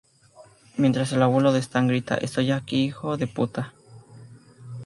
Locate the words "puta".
3.27-3.71